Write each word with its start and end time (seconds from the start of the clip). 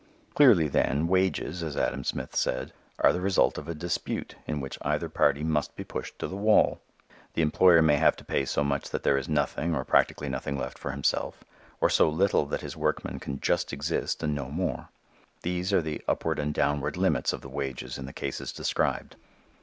Clearly, 0.33 0.67
then, 0.67 1.07
wages, 1.07 1.61
as 1.61 1.77
Adam 1.77 2.03
Smith 2.03 2.35
said, 2.35 2.73
"are 2.97 3.13
the 3.13 3.21
result 3.21 3.59
of 3.59 3.67
a 3.69 3.75
dispute" 3.75 4.33
in 4.47 4.59
which 4.59 4.79
either 4.81 5.07
party 5.09 5.43
must 5.43 5.75
be 5.75 5.83
pushed 5.83 6.17
to 6.17 6.27
the 6.27 6.35
wall. 6.35 6.79
The 7.35 7.43
employer 7.43 7.83
may 7.83 7.97
have 7.97 8.15
to 8.15 8.25
pay 8.25 8.45
so 8.45 8.63
much 8.63 8.89
that 8.89 9.03
there 9.03 9.19
is 9.19 9.29
nothing 9.29 9.75
or 9.75 9.85
practically 9.85 10.27
nothing 10.27 10.57
left 10.57 10.79
for 10.79 10.89
himself, 10.89 11.43
or 11.79 11.87
so 11.87 12.09
little 12.09 12.47
that 12.47 12.61
his 12.61 12.75
workmen 12.75 13.19
can 13.19 13.39
just 13.41 13.71
exist 13.71 14.23
and 14.23 14.33
no 14.33 14.49
more. 14.49 14.89
These 15.43 15.71
are 15.71 15.83
the 15.83 16.01
upward 16.07 16.39
and 16.39 16.51
downward 16.51 16.97
limits 16.97 17.31
of 17.31 17.41
the 17.41 17.47
wages 17.49 17.99
in 17.99 18.07
the 18.07 18.11
cases 18.11 18.51
described. 18.51 19.15